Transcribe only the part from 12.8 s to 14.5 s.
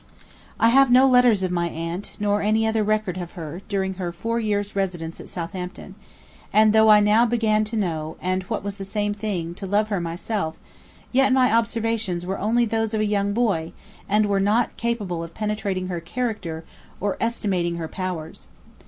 of a young boy, and were